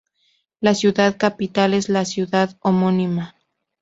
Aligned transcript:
La 0.61 0.73
ciudad 0.73 1.15
capital 1.17 1.75
es 1.75 1.87
la 1.87 2.05
ciudad 2.05 2.57
homónima. 2.61 3.35